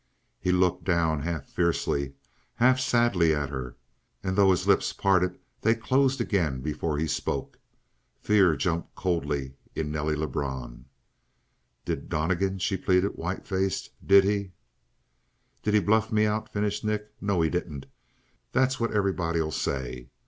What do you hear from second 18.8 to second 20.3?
everybody'll say.